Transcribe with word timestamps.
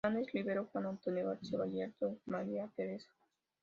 Fernández 0.03 0.31
Rivero, 0.33 0.67
Juan 0.71 0.87
Antonio; 0.87 1.27
García 1.27 1.59
Ballesteros, 1.59 2.17
María 2.25 2.67
Teresa. 2.75 3.07